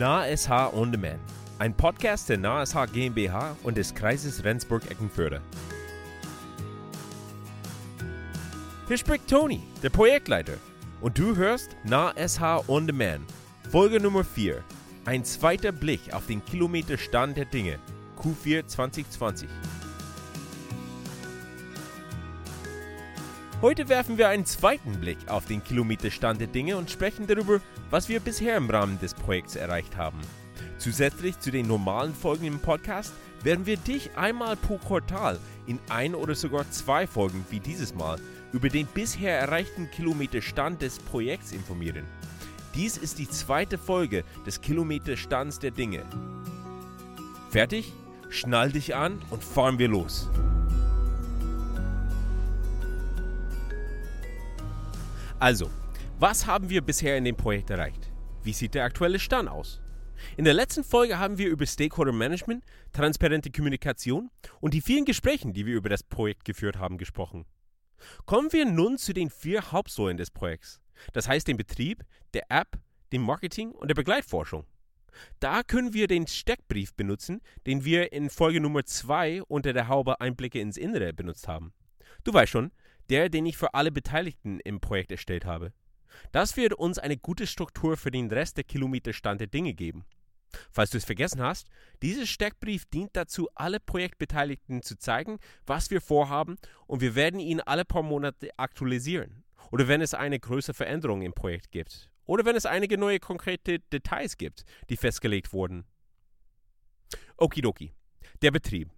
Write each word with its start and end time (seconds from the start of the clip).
NahSH 0.00 0.72
On 0.72 0.90
Demand, 0.90 1.20
ein 1.58 1.74
Podcast 1.74 2.30
der 2.30 2.38
NahSH 2.38 2.86
GmbH 2.90 3.54
und 3.62 3.76
des 3.76 3.94
Kreises 3.94 4.42
Rendsburg-Eckenförde. 4.42 5.42
Hier 8.88 8.96
spricht 8.96 9.28
Tony, 9.28 9.60
der 9.82 9.90
Projektleiter, 9.90 10.54
und 11.02 11.18
du 11.18 11.36
hörst 11.36 11.76
NahSH 11.84 12.66
On 12.66 12.86
Demand, 12.86 13.30
Folge 13.70 14.00
Nummer 14.00 14.24
4. 14.24 14.64
Ein 15.04 15.22
zweiter 15.22 15.70
Blick 15.70 16.14
auf 16.14 16.26
den 16.26 16.42
Kilometerstand 16.46 17.36
der 17.36 17.44
Dinge, 17.44 17.78
Q4 18.18 18.66
2020. 18.66 19.50
Heute 23.62 23.90
werfen 23.90 24.16
wir 24.16 24.30
einen 24.30 24.46
zweiten 24.46 24.92
Blick 25.00 25.18
auf 25.28 25.44
den 25.44 25.62
Kilometerstand 25.62 26.40
der 26.40 26.48
Dinge 26.48 26.78
und 26.78 26.90
sprechen 26.90 27.26
darüber, 27.26 27.60
was 27.90 28.08
wir 28.08 28.18
bisher 28.18 28.56
im 28.56 28.70
Rahmen 28.70 28.98
des 29.00 29.12
Projekts 29.12 29.54
erreicht 29.54 29.98
haben. 29.98 30.18
Zusätzlich 30.78 31.38
zu 31.40 31.50
den 31.50 31.66
normalen 31.66 32.14
Folgen 32.14 32.46
im 32.46 32.60
Podcast 32.60 33.12
werden 33.42 33.66
wir 33.66 33.76
dich 33.76 34.16
einmal 34.16 34.56
pro 34.56 34.78
Quartal 34.78 35.38
in 35.66 35.78
ein 35.90 36.14
oder 36.14 36.34
sogar 36.34 36.70
zwei 36.70 37.06
Folgen 37.06 37.44
wie 37.50 37.60
dieses 37.60 37.94
Mal 37.94 38.18
über 38.54 38.70
den 38.70 38.86
bisher 38.86 39.38
erreichten 39.38 39.90
Kilometerstand 39.90 40.80
des 40.80 40.98
Projekts 40.98 41.52
informieren. 41.52 42.06
Dies 42.74 42.96
ist 42.96 43.18
die 43.18 43.28
zweite 43.28 43.76
Folge 43.76 44.24
des 44.46 44.62
Kilometerstands 44.62 45.58
der 45.58 45.70
Dinge. 45.70 46.02
Fertig? 47.50 47.92
Schnall 48.30 48.72
dich 48.72 48.94
an 48.94 49.20
und 49.28 49.44
fahren 49.44 49.78
wir 49.78 49.88
los. 49.88 50.30
Also, 55.40 55.70
was 56.18 56.46
haben 56.46 56.68
wir 56.68 56.82
bisher 56.82 57.16
in 57.16 57.24
dem 57.24 57.34
Projekt 57.34 57.70
erreicht? 57.70 58.12
Wie 58.42 58.52
sieht 58.52 58.74
der 58.74 58.84
aktuelle 58.84 59.18
Stand 59.18 59.48
aus? 59.48 59.80
In 60.36 60.44
der 60.44 60.52
letzten 60.52 60.84
Folge 60.84 61.18
haben 61.18 61.38
wir 61.38 61.48
über 61.48 61.64
Stakeholder 61.64 62.12
Management, 62.12 62.62
transparente 62.92 63.50
Kommunikation 63.50 64.30
und 64.60 64.74
die 64.74 64.82
vielen 64.82 65.06
Gesprächen, 65.06 65.54
die 65.54 65.64
wir 65.64 65.76
über 65.76 65.88
das 65.88 66.02
Projekt 66.02 66.44
geführt 66.44 66.76
haben, 66.76 66.98
gesprochen. 66.98 67.46
Kommen 68.26 68.52
wir 68.52 68.66
nun 68.66 68.98
zu 68.98 69.14
den 69.14 69.30
vier 69.30 69.72
Hauptsäulen 69.72 70.18
des 70.18 70.30
Projekts. 70.30 70.82
Das 71.14 71.26
heißt 71.26 71.48
dem 71.48 71.56
Betrieb, 71.56 72.04
der 72.34 72.44
App, 72.50 72.78
dem 73.10 73.22
Marketing 73.22 73.70
und 73.70 73.88
der 73.88 73.94
Begleitforschung. 73.94 74.66
Da 75.38 75.62
können 75.62 75.94
wir 75.94 76.06
den 76.06 76.26
Steckbrief 76.26 76.92
benutzen, 76.92 77.40
den 77.66 77.86
wir 77.86 78.12
in 78.12 78.28
Folge 78.28 78.60
Nummer 78.60 78.84
2 78.84 79.44
unter 79.44 79.72
der 79.72 79.88
Haube 79.88 80.20
Einblicke 80.20 80.60
ins 80.60 80.76
Innere 80.76 81.14
benutzt 81.14 81.48
haben. 81.48 81.72
Du 82.24 82.34
weißt 82.34 82.52
schon, 82.52 82.72
der, 83.10 83.28
den 83.28 83.46
ich 83.46 83.56
für 83.56 83.74
alle 83.74 83.90
Beteiligten 83.90 84.60
im 84.60 84.80
Projekt 84.80 85.10
erstellt 85.10 85.44
habe. 85.44 85.72
Das 86.32 86.56
wird 86.56 86.74
uns 86.74 86.98
eine 86.98 87.16
gute 87.16 87.46
Struktur 87.46 87.96
für 87.96 88.10
den 88.10 88.30
Rest 88.30 88.56
der 88.56 88.64
Kilometerstand 88.64 89.40
der 89.40 89.48
Dinge 89.48 89.74
geben. 89.74 90.04
Falls 90.70 90.90
du 90.90 90.98
es 90.98 91.04
vergessen 91.04 91.40
hast, 91.40 91.68
dieser 92.02 92.26
Steckbrief 92.26 92.84
dient 92.86 93.10
dazu, 93.14 93.48
alle 93.54 93.78
Projektbeteiligten 93.78 94.82
zu 94.82 94.98
zeigen, 94.98 95.38
was 95.66 95.90
wir 95.90 96.00
vorhaben 96.00 96.56
und 96.86 97.00
wir 97.00 97.14
werden 97.14 97.38
ihn 97.38 97.60
alle 97.60 97.84
paar 97.84 98.02
Monate 98.02 98.50
aktualisieren. 98.56 99.44
Oder 99.70 99.86
wenn 99.86 100.00
es 100.00 100.14
eine 100.14 100.40
größere 100.40 100.74
Veränderung 100.74 101.22
im 101.22 101.32
Projekt 101.32 101.70
gibt. 101.70 102.10
Oder 102.26 102.44
wenn 102.44 102.56
es 102.56 102.66
einige 102.66 102.98
neue 102.98 103.20
konkrete 103.20 103.78
Details 103.78 104.36
gibt, 104.36 104.64
die 104.88 104.96
festgelegt 104.96 105.52
wurden. 105.52 105.84
Okidoki. 107.36 107.92
Der 108.42 108.50
Betrieb. 108.50 108.90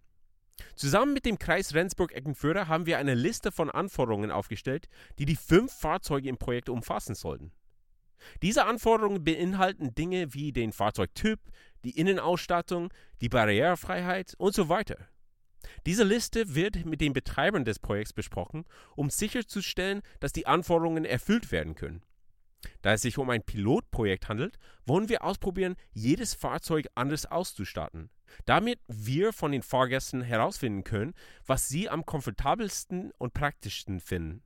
Zusammen 0.74 1.12
mit 1.12 1.24
dem 1.24 1.38
Kreis 1.38 1.74
Rendsburg-Eckenförde 1.74 2.68
haben 2.68 2.86
wir 2.86 2.98
eine 2.98 3.14
Liste 3.14 3.52
von 3.52 3.70
Anforderungen 3.70 4.30
aufgestellt, 4.30 4.88
die 5.18 5.24
die 5.24 5.36
fünf 5.36 5.72
Fahrzeuge 5.72 6.28
im 6.28 6.38
Projekt 6.38 6.68
umfassen 6.68 7.14
sollten. 7.14 7.52
Diese 8.42 8.66
Anforderungen 8.66 9.24
beinhalten 9.24 9.94
Dinge 9.94 10.32
wie 10.34 10.52
den 10.52 10.72
Fahrzeugtyp, 10.72 11.40
die 11.84 11.98
Innenausstattung, 11.98 12.92
die 13.20 13.28
Barrierefreiheit 13.28 14.34
und 14.38 14.54
so 14.54 14.68
weiter. 14.68 14.96
Diese 15.86 16.04
Liste 16.04 16.54
wird 16.54 16.84
mit 16.84 17.00
den 17.00 17.12
Betreibern 17.12 17.64
des 17.64 17.78
Projekts 17.78 18.12
besprochen, 18.12 18.64
um 18.96 19.10
sicherzustellen, 19.10 20.02
dass 20.20 20.32
die 20.32 20.46
Anforderungen 20.46 21.04
erfüllt 21.04 21.52
werden 21.52 21.74
können. 21.74 22.02
Da 22.80 22.92
es 22.92 23.02
sich 23.02 23.18
um 23.18 23.30
ein 23.30 23.42
Pilotprojekt 23.42 24.28
handelt, 24.28 24.58
wollen 24.86 25.08
wir 25.08 25.24
ausprobieren, 25.24 25.74
jedes 25.92 26.34
Fahrzeug 26.34 26.86
anders 26.94 27.26
auszustatten 27.26 28.10
damit 28.44 28.80
wir 28.88 29.32
von 29.32 29.52
den 29.52 29.62
Fahrgästen 29.62 30.22
herausfinden 30.22 30.84
können, 30.84 31.14
was 31.46 31.68
sie 31.68 31.88
am 31.88 32.06
komfortabelsten 32.06 33.12
und 33.18 33.34
praktischsten 33.34 34.00
finden. 34.00 34.42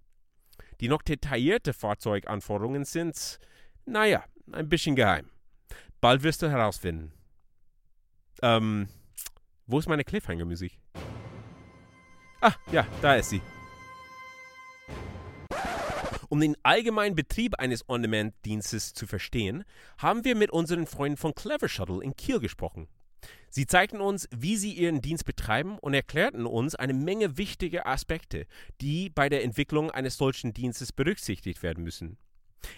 Die 0.80 0.88
noch 0.88 1.02
detaillierte 1.02 1.72
Fahrzeuganforderungen 1.72 2.84
sind, 2.84 3.38
naja, 3.84 4.24
ein 4.52 4.68
bisschen 4.68 4.96
geheim. 4.96 5.30
Bald 6.00 6.22
wirst 6.22 6.42
du 6.42 6.50
herausfinden. 6.50 7.12
Ähm, 8.42 8.88
wo 9.66 9.78
ist 9.78 9.88
meine 9.88 10.04
Cliffhanger-Musik? 10.04 10.78
Ah, 12.40 12.52
ja, 12.70 12.86
da 13.00 13.16
ist 13.16 13.30
sie. 13.30 13.40
Um 16.28 16.40
den 16.40 16.56
allgemeinen 16.62 17.14
Betrieb 17.14 17.58
eines 17.58 17.88
On-Demand-Dienstes 17.88 18.94
zu 18.94 19.06
verstehen, 19.06 19.64
haben 19.98 20.24
wir 20.24 20.34
mit 20.34 20.50
unseren 20.50 20.86
Freunden 20.86 21.16
von 21.16 21.34
Clever 21.34 21.68
Shuttle 21.68 22.02
in 22.02 22.16
Kiel 22.16 22.40
gesprochen. 22.40 22.88
Sie 23.50 23.66
zeigten 23.66 24.00
uns, 24.00 24.28
wie 24.36 24.56
sie 24.56 24.72
ihren 24.72 25.00
Dienst 25.00 25.24
betreiben 25.24 25.78
und 25.78 25.94
erklärten 25.94 26.46
uns 26.46 26.74
eine 26.74 26.92
Menge 26.92 27.38
wichtiger 27.38 27.86
Aspekte, 27.86 28.46
die 28.80 29.08
bei 29.08 29.28
der 29.28 29.44
Entwicklung 29.44 29.90
eines 29.90 30.18
solchen 30.18 30.52
Dienstes 30.52 30.92
berücksichtigt 30.92 31.62
werden 31.62 31.82
müssen. 31.82 32.18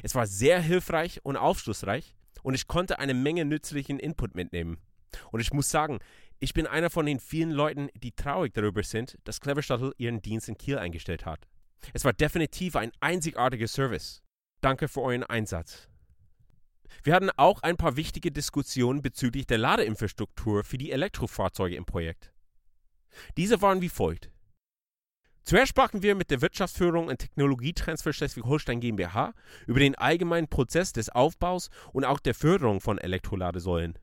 Es 0.03 0.15
war 0.15 0.27
sehr 0.27 0.61
hilfreich 0.61 1.21
und 1.25 1.37
aufschlussreich 1.37 2.15
und 2.43 2.55
ich 2.55 2.69
konnte 2.69 2.99
eine 2.99 3.15
Menge 3.15 3.45
nützlichen 3.45 3.99
Input 3.99 4.35
mitnehmen. 4.35 4.79
Und 5.33 5.41
ich 5.41 5.53
muss 5.53 5.71
sagen, 5.71 5.99
ich 6.39 6.55
bin 6.55 6.67
einer 6.67 6.91
von 6.91 7.07
den 7.07 7.19
vielen 7.19 7.51
Leuten, 7.51 7.89
die 7.97 8.13
traurig 8.13 8.55
darüber 8.55 8.83
sind, 8.83 9.19
dass 9.25 9.41
Clever 9.41 9.63
Shuttle 9.63 9.93
ihren 9.99 10.23
Dienst 10.23 10.49
in 10.49 10.57
Kiel 10.57 10.79
eingestellt 10.79 11.27
hat. 11.27 11.49
Es 11.93 12.05
war 12.05 12.13
definitiv 12.13 12.77
ein 12.77 12.93
einzigartiger 13.01 13.67
Service. 13.67 14.23
Danke 14.61 14.89
für 14.89 15.03
euren 15.03 15.25
Einsatz. 15.25 15.88
Wir 17.03 17.15
hatten 17.15 17.31
auch 17.37 17.63
ein 17.63 17.77
paar 17.77 17.97
wichtige 17.97 18.31
Diskussionen 18.31 19.03
bezüglich 19.03 19.47
der 19.47 19.59
Ladeinfrastruktur 19.59 20.65
für 20.65 20.79
die 20.79 20.93
Elektrofahrzeuge 20.93 21.77
im 21.77 21.85
Projekt. 21.85 22.33
Diese 23.37 23.63
waren 23.63 23.81
wie 23.81 23.89
folgt. 23.89 24.31
Zuerst 25.43 25.71
sprachen 25.71 26.03
wir 26.03 26.15
mit 26.15 26.31
der 26.31 26.43
Wirtschaftsführung 26.43 27.07
und 27.09 27.21
Technologietransfer 27.21 28.13
Schleswig-Holstein 28.13 28.81
GmbH 28.81 29.33
über 29.67 29.81
den 29.81 29.95
allgemeinen 29.95 30.49
Prozess 30.49 30.93
des 30.93 31.09
Aufbaus 31.09 31.71
und 31.93 32.05
auch 32.05 32.21
der 32.21 32.35
Förderung 32.35 32.83
von 32.83 32.99
Elektroladesäulen. 32.99 33.99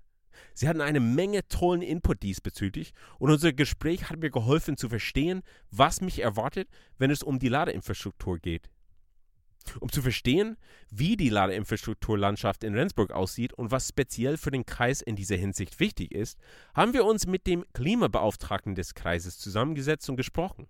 Sie 0.54 0.68
hatten 0.68 0.82
eine 0.82 1.00
Menge 1.00 1.48
tollen 1.48 1.82
Input 1.82 2.24
diesbezüglich 2.24 2.94
und 3.20 3.30
unser 3.30 3.54
Gespräch 3.54 4.10
hat 4.10 4.20
mir 4.20 4.32
geholfen 4.32 4.76
zu 4.76 4.90
verstehen, 4.90 5.44
was 5.70 6.02
mich 6.02 6.20
erwartet, 6.20 6.68
wenn 6.98 7.12
es 7.12 7.24
um 7.24 7.38
die 7.40 7.50
Ladeinfrastruktur 7.50 8.40
geht. 8.40 8.70
Um 9.80 9.92
zu 9.92 10.02
verstehen, 10.02 10.58
wie 10.90 11.18
die 11.18 11.30
Ladeinfrastrukturlandschaft 11.30 12.64
in 12.64 12.76
Rendsburg 12.76 13.12
aussieht 13.12 13.54
und 13.54 13.72
was 13.72 13.90
speziell 13.90 14.38
für 14.38 14.52
den 14.52 14.66
Kreis 14.66 15.02
in 15.02 15.16
dieser 15.16 15.36
Hinsicht 15.36 15.80
wichtig 15.80 16.14
ist, 16.14 16.40
haben 16.74 16.94
wir 16.94 17.06
uns 17.06 17.28
mit 17.28 17.48
dem 17.48 17.66
Klimabeauftragten 17.74 18.76
des 18.76 18.94
Kreises 18.94 19.38
zusammengesetzt 19.38 20.10
und 20.10 20.16
gesprochen. 20.16 20.68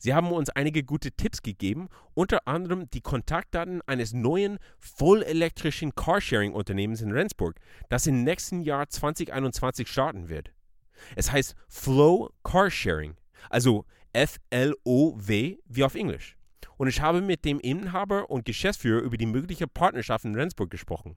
Sie 0.00 0.14
haben 0.14 0.30
uns 0.30 0.48
einige 0.50 0.84
gute 0.84 1.10
Tipps 1.10 1.42
gegeben, 1.42 1.88
unter 2.14 2.46
anderem 2.46 2.88
die 2.90 3.00
Kontaktdaten 3.00 3.82
eines 3.82 4.12
neuen 4.12 4.58
vollelektrischen 4.78 5.94
Carsharing-Unternehmens 5.96 7.02
in 7.02 7.10
Rendsburg, 7.10 7.58
das 7.88 8.06
im 8.06 8.22
nächsten 8.22 8.60
Jahr 8.60 8.88
2021 8.88 9.88
starten 9.88 10.28
wird. 10.28 10.52
Es 11.16 11.32
heißt 11.32 11.56
Flow 11.68 12.30
Carsharing, 12.44 13.16
also 13.50 13.84
F-L-O-W 14.12 15.58
wie 15.66 15.84
auf 15.84 15.94
Englisch 15.96 16.37
und 16.78 16.88
ich 16.88 17.02
habe 17.02 17.20
mit 17.20 17.44
dem 17.44 17.60
Inhaber 17.60 18.30
und 18.30 18.46
Geschäftsführer 18.46 19.02
über 19.02 19.18
die 19.18 19.26
mögliche 19.26 19.68
Partnerschaft 19.68 20.24
in 20.24 20.34
Rendsburg 20.34 20.70
gesprochen. 20.70 21.16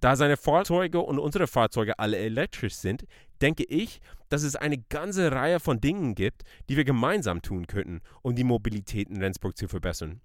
Da 0.00 0.16
seine 0.16 0.36
Fahrzeuge 0.36 1.00
und 1.00 1.18
unsere 1.18 1.46
Fahrzeuge 1.46 1.98
alle 1.98 2.18
elektrisch 2.18 2.74
sind, 2.74 3.06
denke 3.40 3.64
ich, 3.64 4.00
dass 4.28 4.42
es 4.42 4.56
eine 4.56 4.78
ganze 4.78 5.32
Reihe 5.32 5.60
von 5.60 5.80
Dingen 5.80 6.14
gibt, 6.14 6.42
die 6.68 6.76
wir 6.76 6.84
gemeinsam 6.84 7.40
tun 7.40 7.66
könnten, 7.66 8.00
um 8.20 8.34
die 8.34 8.44
Mobilität 8.44 9.08
in 9.08 9.22
Rendsburg 9.22 9.56
zu 9.56 9.68
verbessern. 9.68 10.20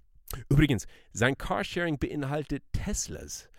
Übrigens, 0.49 0.85
sein 1.13 1.37
Carsharing 1.37 1.97
beinhaltet 1.99 2.63
Teslas. 2.73 3.49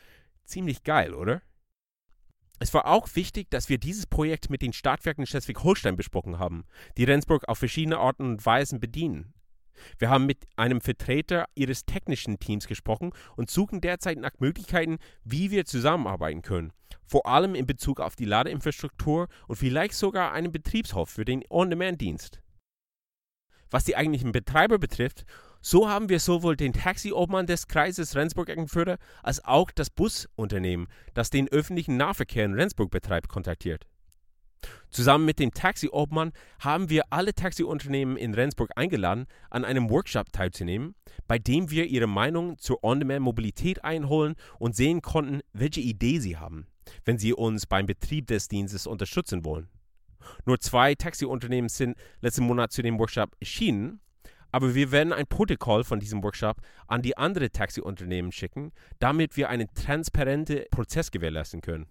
Ziemlich 0.45 0.83
geil, 0.83 1.15
oder? 1.15 1.41
Es 2.59 2.75
war 2.75 2.87
auch 2.87 3.09
wichtig, 3.15 3.51
dass 3.51 3.69
wir 3.69 3.79
dieses 3.79 4.07
Projekt 4.07 4.51
mit 4.51 4.63
den 4.63 4.73
Stadtwerken 4.73 5.27
Schleswig-Holstein 5.27 5.97
besprochen 5.97 6.39
haben, 6.39 6.65
die 6.97 7.05
Rendsburg 7.05 7.49
auf 7.49 7.59
verschiedene 7.59 7.99
Arten 7.99 8.25
und 8.25 8.45
Weisen 8.45 8.81
bedienen. 8.81 9.33
Wir 9.99 10.11
haben 10.11 10.27
mit 10.27 10.47
einem 10.57 10.81
Vertreter 10.81 11.47
ihres 11.55 11.85
technischen 11.85 12.39
Teams 12.39 12.67
gesprochen 12.67 13.13
und 13.37 13.51
suchen 13.51 13.81
derzeit 13.81 14.19
nach 14.19 14.33
Möglichkeiten, 14.39 14.99
wie 15.25 15.51
wir 15.51 15.65
zusammenarbeiten 15.65 16.43
können. 16.43 16.73
Vor 17.07 17.27
allem 17.27 17.55
in 17.55 17.67
Bezug 17.67 18.01
auf 18.01 18.17
die 18.17 18.25
Ladeinfrastruktur 18.25 19.29
und 19.47 19.57
vielleicht 19.57 19.95
sogar 19.95 20.33
einen 20.33 20.53
Betriebshof 20.53 21.09
für 21.11 21.25
den 21.25 21.43
On-Demand-Dienst. 21.49 22.41
Was 23.71 23.85
die 23.85 23.97
eigentlichen 23.97 24.33
Betreiber 24.33 24.79
betrifft, 24.79 25.25
So 25.61 25.89
haben 25.89 26.09
wir 26.09 26.21
sowohl 26.21 26.57
den 26.57 26.73
Taxi-Obmann 26.73 27.47
des 27.47 27.67
Kreises 27.67 28.15
Rendsburg-Eckenförde 28.15 28.97
als 29.23 29.45
auch 29.45 29.71
das 29.71 29.91
Busunternehmen, 29.91 30.87
das 31.15 31.31
den 31.31 31.49
öffentlichen 31.49 31.97
Nahverkehr 31.97 32.45
in 32.45 32.55
Rendsburg 32.55 32.91
betreibt, 32.91 33.29
kontaktiert. 33.29 33.85
Zusammen 34.91 35.27
mit 35.27 35.39
dem 35.39 35.53
Taxi-Obmann 35.53 36.33
haben 36.61 36.89
wir 36.89 37.05
alle 37.11 37.35
Taxiunternehmen 37.35 38.17
in 38.17 38.35
Rendsburg 38.35 38.71
eingeladen, 38.77 39.27
an 39.51 39.65
einem 39.65 39.91
Workshop 39.91 40.33
teilzunehmen, 40.33 40.95
bei 41.27 41.39
dem 41.39 41.71
wir 41.71 41.87
ihre 41.87 42.07
Meinung 42.07 42.59
zur 42.59 42.83
On-Demand-Mobilität 42.83 43.85
einholen 43.85 44.35
und 44.59 44.75
sehen 44.75 45.03
konnten, 45.03 45.41
welche 45.53 45.81
Idee 45.81 46.19
sie 46.19 46.37
haben, 46.37 46.67
wenn 47.05 47.19
sie 47.19 47.35
uns 47.35 47.67
beim 47.67 47.87
Betrieb 47.87 48.27
des 48.27 48.49
Dienstes 48.49 48.87
unterstützen 48.87 49.45
wollen. 49.45 49.69
Nur 50.47 50.59
zwei 50.59 50.95
Taxiunternehmen 50.95 51.69
sind 51.69 51.97
letzten 52.21 52.45
Monat 52.45 52.73
zu 52.73 52.83
dem 52.83 52.99
Workshop 52.99 53.37
erschienen, 53.41 54.01
aber 54.51 54.75
wir 54.75 54.91
werden 54.91 55.13
ein 55.13 55.27
Protokoll 55.27 55.85
von 55.85 56.01
diesem 56.01 56.23
Workshop 56.23 56.61
an 56.87 57.03
die 57.03 57.17
anderen 57.17 57.53
Taxiunternehmen 57.53 58.33
schicken, 58.33 58.73
damit 58.99 59.37
wir 59.37 59.51
einen 59.51 59.69
transparenten 59.75 60.65
Prozess 60.71 61.11
gewährleisten 61.11 61.61
können. 61.61 61.87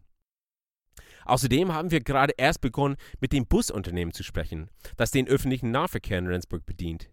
Außerdem 1.28 1.74
haben 1.74 1.92
wir 1.92 2.00
gerade 2.00 2.34
erst 2.38 2.62
begonnen, 2.62 2.96
mit 3.20 3.34
dem 3.34 3.46
Busunternehmen 3.46 4.14
zu 4.14 4.24
sprechen, 4.24 4.70
das 4.96 5.12
den 5.12 5.28
öffentlichen 5.28 5.72
Nahverkehr 5.72 6.20
in 6.20 6.28
Rendsburg 6.28 6.66
bedient. 6.66 7.10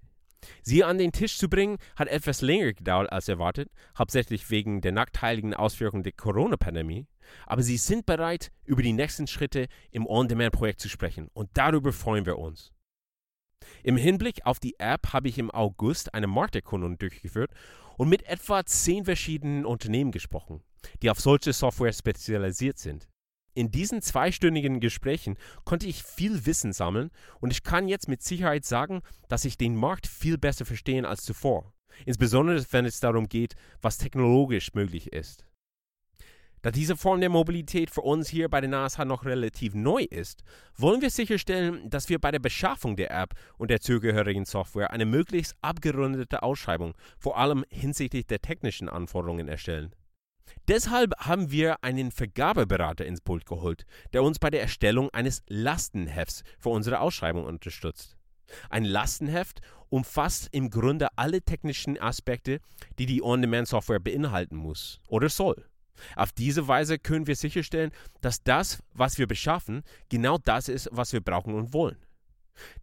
Sie 0.63 0.85
an 0.85 0.99
den 0.99 1.11
Tisch 1.11 1.37
zu 1.37 1.49
bringen, 1.49 1.79
hat 1.97 2.07
etwas 2.07 2.41
länger 2.41 2.75
gedauert 2.75 3.11
als 3.11 3.29
erwartet, 3.29 3.71
hauptsächlich 3.99 4.51
wegen 4.51 4.83
der 4.83 4.93
nachteiligen 4.93 5.53
Auswirkungen 5.53 6.05
der 6.05 6.13
Corona-Pandemie. 6.13 7.07
Aber 7.47 7.63
sie 7.63 7.77
sind 7.77 8.07
bereit, 8.07 8.53
über 8.65 8.83
die 8.83 8.93
nächsten 8.93 9.27
Schritte 9.27 9.67
im 9.91 10.07
On-Demand-Projekt 10.07 10.81
zu 10.81 10.89
sprechen 10.89 11.29
und 11.33 11.51
darüber 11.55 11.93
freuen 11.93 12.27
wir 12.27 12.39
uns. 12.39 12.73
Im 13.83 13.97
Hinblick 13.97 14.45
auf 14.47 14.61
die 14.61 14.79
App 14.79 15.13
habe 15.13 15.29
ich 15.29 15.39
im 15.39 15.51
August 15.51 16.15
eine 16.15 16.27
Markterkundung 16.29 16.99
durchgeführt 16.99 17.51
und 17.97 18.11
mit 18.11 18.23
etwa 18.29 18.65
zehn 18.65 19.07
verschiedenen 19.07 19.65
Unternehmen 19.65 20.13
gesprochen, 20.13 20.63
die 21.03 21.11
auf 21.11 21.19
solche 21.19 21.53
Software 21.53 21.93
spezialisiert 21.93 22.79
sind. 22.79 23.09
In 23.57 23.71
diesen 23.71 24.03
zweistündigen 24.03 24.81
Gesprächen 24.81 25.37
konnte 25.65 25.87
ich 25.87 26.03
viel 26.03 26.45
Wissen 26.45 26.73
sammeln 26.73 27.11
und 27.41 27.53
ich 27.53 27.63
kann 27.63 27.87
jetzt 27.87 28.09
mit 28.09 28.21
Sicherheit 28.21 28.65
sagen, 28.65 29.03
dass 29.29 29.45
ich 29.45 29.57
den 29.57 29.77
Markt 29.77 30.09
viel 30.09 30.39
besser 30.39 30.65
verstehe 30.65 31.07
als 31.07 31.23
zuvor, 31.23 31.73
insbesondere 32.05 32.65
wenn 32.73 32.85
es 32.85 32.99
darum 32.99 33.29
geht, 33.29 33.55
was 33.81 33.99
technologisch 33.99 34.75
möglich 34.75 35.13
ist. 35.13 35.47
Da 36.63 36.71
diese 36.71 36.97
Form 36.97 37.21
der 37.21 37.29
Mobilität 37.29 37.91
für 37.91 38.01
uns 38.01 38.29
hier 38.29 38.49
bei 38.49 38.61
der 38.61 38.71
NASH 38.71 38.99
noch 39.05 39.27
relativ 39.27 39.75
neu 39.75 40.03
ist, 40.03 40.43
wollen 40.77 41.03
wir 41.03 41.11
sicherstellen, 41.11 41.91
dass 41.91 42.09
wir 42.09 42.19
bei 42.19 42.31
der 42.31 42.39
Beschaffung 42.39 42.97
der 42.97 43.11
App 43.11 43.35
und 43.59 43.71
der 43.71 43.83
zugehörigen 43.83 44.47
Software 44.47 44.91
eine 44.91 45.05
möglichst 45.05 45.55
abgerundete 45.61 46.43
Ausschreibung, 46.43 46.95
vor 47.19 47.37
allem 47.37 47.67
hinsichtlich 47.69 48.27
der 48.27 48.41
technischen 48.41 48.89
Anforderungen, 48.89 49.47
erstellen. 49.47 49.95
Deshalb 50.69 51.15
haben 51.19 51.51
wir 51.51 51.85
einen 51.85 52.11
Vergabeberater 52.11 53.05
ins 53.05 53.21
Pult 53.21 53.45
geholt, 53.45 53.85
der 54.13 54.23
uns 54.23 54.39
bei 54.39 54.49
der 54.51 54.63
Erstellung 54.63 55.11
eines 55.11 55.43
Lastenhefts 55.47 56.43
für 56.59 56.71
unsere 56.71 57.01
Ausschreibung 57.01 57.45
unterstützt. 57.45 58.17
Ein 58.71 58.85
Lastenheft 58.85 59.61
umfasst 59.91 60.49
im 60.53 60.71
Grunde 60.71 61.09
alle 61.17 61.43
technischen 61.43 62.01
Aspekte, 62.01 62.61
die 62.99 63.07
die 63.07 63.23
On-Demand-Software 63.23 64.01
beinhalten 64.01 64.57
muss 64.57 65.01
oder 65.09 65.29
soll. 65.29 65.67
Auf 66.17 66.33
diese 66.33 66.67
Weise 66.67 66.99
können 66.99 67.27
wir 67.27 67.37
sicherstellen, 67.37 67.93
dass 68.21 68.43
das, 68.43 68.83
was 68.93 69.19
wir 69.19 69.27
beschaffen, 69.27 69.83
genau 70.09 70.39
das 70.39 70.69
ist, 70.69 70.89
was 70.93 71.13
wir 71.13 71.21
brauchen 71.21 71.55
und 71.55 71.73
wollen. 71.73 71.99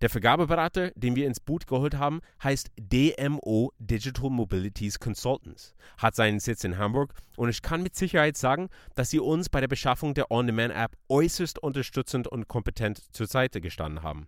Der 0.02 0.10
Vergabeberater, 0.10 0.92
den 0.96 1.16
wir 1.16 1.28
ins 1.28 1.40
Boot 1.40 1.68
geholt 1.68 1.96
haben, 1.96 2.22
heißt 2.44 2.72
DMO 2.78 3.72
Digital 3.80 4.30
Mobilities 4.30 5.00
Consultants, 5.00 5.76
hat 5.98 6.16
seinen 6.16 6.40
Sitz 6.40 6.64
in 6.64 6.78
Hamburg 6.78 7.14
und 7.38 7.50
ich 7.50 7.62
kann 7.62 7.84
mit 7.84 7.96
Sicherheit 7.96 8.38
sagen, 8.38 8.70
dass 8.96 9.10
sie 9.10 9.20
uns 9.20 9.50
bei 9.50 9.62
der 9.62 9.68
Beschaffung 9.68 10.14
der 10.14 10.32
On-Demand-App 10.32 10.98
äußerst 11.10 11.60
unterstützend 11.60 12.28
und 12.28 12.48
kompetent 12.48 13.02
zur 13.14 13.28
Seite 13.28 13.62
gestanden 13.62 14.04
haben. 14.04 14.28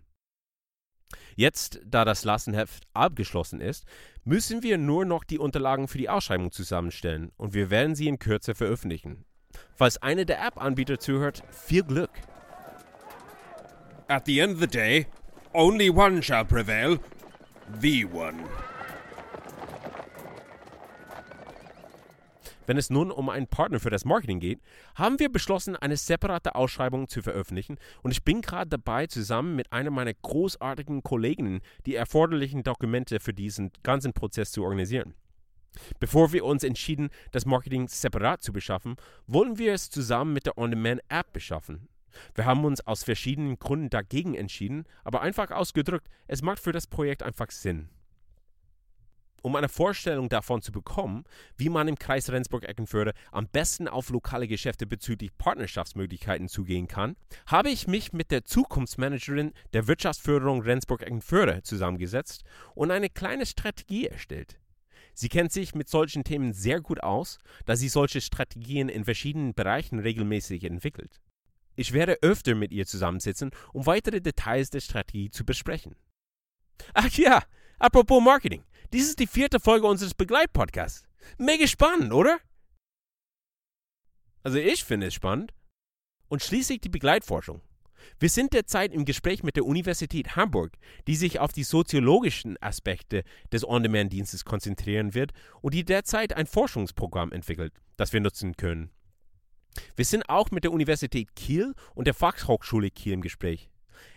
Jetzt, 1.36 1.80
da 1.86 2.06
das 2.06 2.24
Lastenheft 2.24 2.84
abgeschlossen 2.94 3.62
ist, 3.62 3.86
müssen 4.24 4.64
wir 4.64 4.78
nur 4.78 5.06
noch 5.06 5.24
die 5.24 5.40
Unterlagen 5.40 5.88
für 5.88 5.98
die 5.98 6.10
Ausschreibung 6.10 6.52
zusammenstellen 6.52 7.32
und 7.38 7.54
wir 7.54 7.70
werden 7.70 7.96
sie 7.96 8.08
in 8.08 8.20
Kürze 8.20 8.56
veröffentlichen. 8.56 9.26
Falls 9.76 10.02
einer 10.02 10.26
der 10.26 10.46
App-Anbieter 10.46 11.00
zuhört, 11.00 11.44
viel 11.52 11.84
Glück! 11.84 12.12
At 14.08 14.26
the 14.26 14.40
end 14.40 14.56
of 14.56 14.60
the 14.60 14.68
day, 14.68 15.08
Only 15.56 15.92
one 15.92 16.24
shall 16.24 16.44
prevail. 16.44 16.98
The 17.80 18.06
one. 18.06 18.40
Wenn 22.66 22.78
es 22.78 22.90
nun 22.90 23.12
um 23.12 23.30
einen 23.30 23.46
Partner 23.46 23.80
für 23.80 23.92
das 23.92 24.04
Marketing 24.04 24.40
geht, 24.40 24.62
haben 24.96 25.20
wir 25.20 25.32
beschlossen, 25.32 25.76
eine 25.76 25.96
separate 25.96 26.56
Ausschreibung 26.56 27.08
zu 27.08 27.22
veröffentlichen 27.22 27.78
und 28.02 28.12
ich 28.12 28.24
bin 28.24 28.42
gerade 28.42 28.70
dabei, 28.70 29.06
zusammen 29.06 29.56
mit 29.56 29.72
einer 29.72 29.92
meiner 29.92 30.14
großartigen 30.16 31.04
Kolleginnen 31.04 31.62
die 31.86 31.94
erforderlichen 31.94 32.64
Dokumente 32.64 33.20
für 33.20 33.34
diesen 33.34 33.72
ganzen 33.84 34.14
Prozess 34.14 34.52
zu 34.52 34.64
organisieren. 34.64 35.14
Bevor 36.00 36.34
wir 36.34 36.46
uns 36.46 36.64
entschieden, 36.64 37.10
das 37.32 37.46
Marketing 37.46 37.88
separat 37.88 38.42
zu 38.42 38.54
beschaffen, 38.54 38.96
wollen 39.28 39.60
wir 39.60 39.74
es 39.74 39.92
zusammen 39.92 40.34
mit 40.34 40.48
der 40.48 40.58
On-Demand-App 40.58 41.32
beschaffen. 41.32 41.90
Wir 42.36 42.46
haben 42.46 42.66
uns 42.66 42.86
aus 42.86 43.04
verschiedenen 43.04 43.60
Gründen 43.60 43.90
dagegen 43.90 44.36
entschieden, 44.36 44.86
aber 45.04 45.22
einfach 45.22 45.52
ausgedrückt, 45.52 46.08
es 46.28 46.42
macht 46.42 46.60
für 46.60 46.72
das 46.72 46.88
Projekt 46.88 47.24
einfach 47.24 47.52
Sinn. 47.52 47.90
Um 49.44 49.58
eine 49.58 49.68
Vorstellung 49.68 50.30
davon 50.30 50.62
zu 50.62 50.72
bekommen, 50.72 51.26
wie 51.58 51.68
man 51.68 51.90
im 51.90 52.00
Kreis 52.00 52.30
Rendsburg-Eckenförde 52.30 53.14
am 53.34 53.50
besten 53.50 53.90
auf 53.90 54.10
lokale 54.10 54.48
Geschäfte 54.48 54.88
bezüglich 54.88 55.38
Partnerschaftsmöglichkeiten 55.38 56.48
zugehen 56.48 56.88
kann, 56.88 57.18
habe 57.46 57.70
ich 57.70 57.86
mich 57.86 58.14
mit 58.14 58.32
der 58.32 58.46
Zukunftsmanagerin 58.46 59.52
der 59.74 59.88
Wirtschaftsförderung 59.88 60.62
Rendsburg-Eckenförde 60.62 61.62
zusammengesetzt 61.62 62.46
und 62.74 62.90
eine 62.90 63.10
kleine 63.10 63.46
Strategie 63.46 64.08
erstellt. 64.08 64.62
Sie 65.14 65.28
kennt 65.28 65.52
sich 65.52 65.76
mit 65.76 65.90
solchen 65.90 66.24
Themen 66.24 66.54
sehr 66.54 66.80
gut 66.80 67.04
aus, 67.04 67.38
da 67.66 67.76
sie 67.76 67.90
solche 67.90 68.22
Strategien 68.22 68.88
in 68.88 69.04
verschiedenen 69.04 69.54
Bereichen 69.54 70.00
regelmäßig 70.00 70.64
entwickelt. 70.64 71.20
Ich 71.76 71.94
werde 71.94 72.22
öfter 72.22 72.56
mit 72.56 72.72
ihr 72.72 72.86
zusammensitzen, 72.86 73.52
um 73.72 73.86
weitere 73.86 74.22
Details 74.22 74.70
der 74.70 74.82
Strategie 74.82 75.30
zu 75.32 75.46
besprechen. 75.46 75.96
Ach 76.94 77.10
ja, 77.12 77.44
apropos 77.80 78.22
Marketing. 78.22 78.64
Dies 78.92 79.10
ist 79.10 79.20
die 79.20 79.28
vierte 79.28 79.60
Folge 79.60 79.88
unseres 79.88 80.14
Begleitpodcasts. 80.14 81.08
Mega 81.38 81.66
spannend, 81.68 82.14
oder? 82.14 82.40
Also 84.44 84.58
ich 84.58 84.84
finde 84.84 85.08
es 85.08 85.14
spannend. 85.14 85.54
Und 86.28 86.44
schließlich 86.44 86.82
die 86.82 86.90
Begleitforschung. 86.90 87.62
Wir 88.20 88.30
sind 88.30 88.54
derzeit 88.54 88.94
im 88.94 89.06
Gespräch 89.06 89.44
mit 89.44 89.56
der 89.56 89.66
Universität 89.66 90.36
Hamburg, 90.36 90.74
die 91.08 91.16
sich 91.16 91.40
auf 91.40 91.54
die 91.54 91.64
soziologischen 91.64 92.62
Aspekte 92.62 93.24
des 93.52 93.68
On-Demand-Dienstes 93.68 94.46
konzentrieren 94.46 95.14
wird 95.14 95.32
und 95.62 95.74
die 95.74 95.86
derzeit 95.86 96.34
ein 96.34 96.48
Forschungsprogramm 96.48 97.32
entwickelt, 97.32 97.74
das 97.96 98.12
wir 98.14 98.20
nutzen 98.20 98.58
können. 98.58 98.92
Wir 99.96 100.06
sind 100.06 100.30
auch 100.30 100.52
mit 100.52 100.64
der 100.64 100.72
Universität 100.72 101.36
Kiel 101.36 101.74
und 101.96 102.06
der 102.06 102.14
Fachhochschule 102.14 102.92
Kiel 102.92 103.14
im 103.14 103.22
Gespräch. 103.22 103.70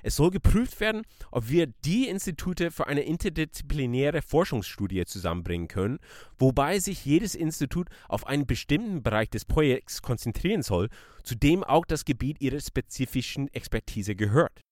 Es 0.02 0.16
soll 0.16 0.30
geprüft 0.30 0.80
werden, 0.80 1.02
ob 1.30 1.48
wir 1.48 1.66
die 1.84 2.08
Institute 2.08 2.70
für 2.70 2.86
eine 2.86 3.02
interdisziplinäre 3.02 4.22
Forschungsstudie 4.22 5.04
zusammenbringen 5.04 5.68
können, 5.68 5.98
wobei 6.38 6.78
sich 6.78 7.04
jedes 7.04 7.34
Institut 7.34 7.88
auf 8.08 8.26
einen 8.26 8.46
bestimmten 8.46 9.02
Bereich 9.02 9.30
des 9.30 9.44
Projekts 9.44 10.02
konzentrieren 10.02 10.62
soll, 10.62 10.88
zu 11.22 11.34
dem 11.34 11.64
auch 11.64 11.84
das 11.84 12.04
Gebiet 12.04 12.40
ihrer 12.40 12.60
spezifischen 12.60 13.52
Expertise 13.52 14.14
gehört. 14.14 14.65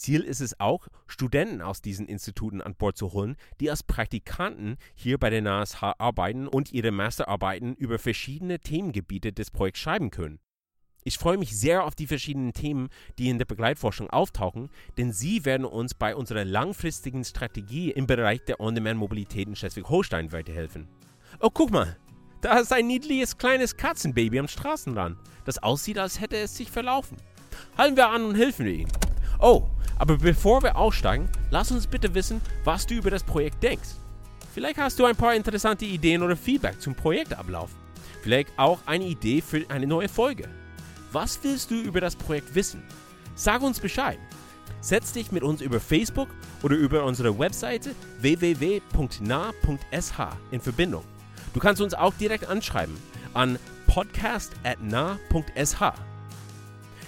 Ziel 0.00 0.22
ist 0.22 0.40
es 0.40 0.58
auch, 0.58 0.88
Studenten 1.06 1.60
aus 1.60 1.82
diesen 1.82 2.08
Instituten 2.08 2.62
an 2.62 2.74
Bord 2.74 2.96
zu 2.96 3.12
holen, 3.12 3.36
die 3.60 3.68
als 3.68 3.82
Praktikanten 3.82 4.78
hier 4.94 5.18
bei 5.18 5.28
der 5.28 5.42
NASH 5.42 5.82
arbeiten 5.82 6.48
und 6.48 6.72
ihre 6.72 6.90
Masterarbeiten 6.90 7.74
über 7.74 7.98
verschiedene 7.98 8.58
Themengebiete 8.60 9.34
des 9.34 9.50
Projekts 9.50 9.80
schreiben 9.80 10.10
können. 10.10 10.40
Ich 11.04 11.18
freue 11.18 11.36
mich 11.36 11.54
sehr 11.54 11.84
auf 11.84 11.94
die 11.94 12.06
verschiedenen 12.06 12.54
Themen, 12.54 12.88
die 13.18 13.28
in 13.28 13.36
der 13.36 13.44
Begleitforschung 13.44 14.08
auftauchen, 14.08 14.70
denn 14.96 15.12
sie 15.12 15.44
werden 15.44 15.66
uns 15.66 15.92
bei 15.92 16.16
unserer 16.16 16.46
langfristigen 16.46 17.22
Strategie 17.22 17.90
im 17.90 18.06
Bereich 18.06 18.42
der 18.46 18.58
On-Demand-Mobilität 18.58 19.48
in 19.48 19.56
Schleswig-Holstein 19.56 20.32
weiterhelfen. 20.32 20.88
Oh, 21.40 21.50
guck 21.52 21.70
mal, 21.72 21.98
da 22.40 22.58
ist 22.58 22.72
ein 22.72 22.86
niedliches 22.86 23.36
kleines 23.36 23.76
Katzenbaby 23.76 24.38
am 24.38 24.48
Straßenrand, 24.48 25.18
das 25.44 25.62
aussieht, 25.62 25.98
als 25.98 26.22
hätte 26.22 26.38
es 26.38 26.56
sich 26.56 26.70
verlaufen. 26.70 27.18
Halten 27.76 27.96
wir 27.96 28.08
an 28.08 28.24
und 28.24 28.34
helfen 28.34 28.64
wir 28.64 28.72
ihm. 28.72 28.88
Oh, 29.40 29.68
aber 29.98 30.18
bevor 30.18 30.62
wir 30.62 30.76
aussteigen, 30.76 31.28
lass 31.50 31.70
uns 31.70 31.86
bitte 31.86 32.14
wissen, 32.14 32.40
was 32.64 32.86
du 32.86 32.94
über 32.94 33.10
das 33.10 33.22
Projekt 33.22 33.62
denkst. 33.62 33.90
Vielleicht 34.52 34.78
hast 34.78 34.98
du 34.98 35.04
ein 35.04 35.16
paar 35.16 35.34
interessante 35.34 35.84
Ideen 35.84 36.22
oder 36.22 36.36
Feedback 36.36 36.80
zum 36.80 36.94
Projektablauf. 36.94 37.70
Vielleicht 38.22 38.50
auch 38.58 38.80
eine 38.86 39.06
Idee 39.06 39.40
für 39.40 39.64
eine 39.68 39.86
neue 39.86 40.08
Folge. 40.08 40.48
Was 41.12 41.38
willst 41.42 41.70
du 41.70 41.80
über 41.80 42.00
das 42.00 42.16
Projekt 42.16 42.54
wissen? 42.54 42.82
Sag 43.34 43.62
uns 43.62 43.80
Bescheid. 43.80 44.18
Setz 44.80 45.12
dich 45.12 45.32
mit 45.32 45.42
uns 45.42 45.60
über 45.60 45.80
Facebook 45.80 46.28
oder 46.62 46.76
über 46.76 47.04
unsere 47.04 47.38
Webseite 47.38 47.94
www.na.sh 48.20 48.82
in 50.50 50.60
Verbindung. 50.60 51.04
Du 51.54 51.60
kannst 51.60 51.82
uns 51.82 51.94
auch 51.94 52.14
direkt 52.14 52.48
anschreiben 52.48 52.96
an 53.34 53.58
podcast.na.sh. 53.86 56.09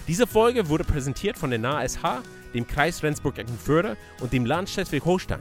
Diese 0.07 0.27
Folge 0.27 0.67
wurde 0.67 0.83
präsentiert 0.83 1.37
von 1.37 1.49
der 1.49 1.59
NASH, 1.59 1.97
dem 2.53 2.67
Kreis 2.67 3.01
Rendsburg-Eckernförde 3.01 3.95
und 4.19 4.33
dem 4.33 4.45
Land 4.45 4.69
Schleswig-Holstein. 4.69 5.39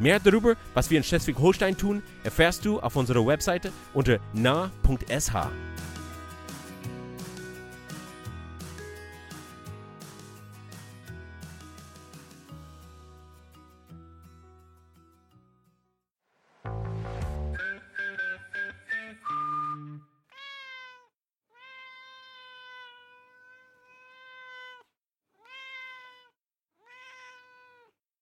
Mehr 0.00 0.18
darüber, 0.18 0.56
was 0.74 0.90
wir 0.90 0.98
in 0.98 1.04
Schleswig-Holstein 1.04 1.76
tun, 1.76 2.02
erfährst 2.24 2.64
du 2.64 2.80
auf 2.80 2.96
unserer 2.96 3.24
Webseite 3.24 3.72
unter 3.94 4.18
na.sh. 4.32 5.30